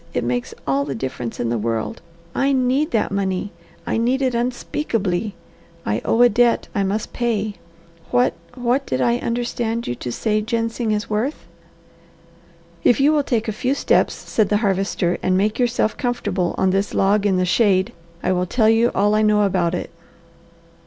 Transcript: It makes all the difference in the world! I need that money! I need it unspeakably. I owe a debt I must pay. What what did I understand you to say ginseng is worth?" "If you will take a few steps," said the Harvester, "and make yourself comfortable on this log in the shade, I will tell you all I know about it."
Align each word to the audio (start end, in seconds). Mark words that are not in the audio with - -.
It 0.15 0.23
makes 0.23 0.55
all 0.65 0.83
the 0.83 0.95
difference 0.95 1.39
in 1.39 1.49
the 1.49 1.59
world! 1.59 2.01
I 2.33 2.53
need 2.53 2.89
that 2.89 3.11
money! 3.11 3.51
I 3.85 3.97
need 3.97 4.23
it 4.23 4.33
unspeakably. 4.33 5.35
I 5.85 6.01
owe 6.03 6.23
a 6.23 6.27
debt 6.27 6.67
I 6.73 6.81
must 6.81 7.13
pay. 7.13 7.53
What 8.09 8.33
what 8.55 8.87
did 8.87 8.99
I 8.99 9.17
understand 9.19 9.85
you 9.85 9.93
to 9.93 10.11
say 10.11 10.41
ginseng 10.41 10.89
is 10.91 11.07
worth?" 11.07 11.45
"If 12.83 12.99
you 12.99 13.11
will 13.11 13.21
take 13.21 13.47
a 13.47 13.51
few 13.51 13.75
steps," 13.75 14.15
said 14.15 14.49
the 14.49 14.57
Harvester, 14.65 15.19
"and 15.21 15.37
make 15.37 15.59
yourself 15.59 15.95
comfortable 15.97 16.55
on 16.57 16.71
this 16.71 16.95
log 16.95 17.27
in 17.27 17.37
the 17.37 17.45
shade, 17.45 17.93
I 18.23 18.31
will 18.31 18.47
tell 18.47 18.69
you 18.69 18.89
all 18.95 19.13
I 19.13 19.21
know 19.21 19.43
about 19.43 19.75
it." 19.75 19.91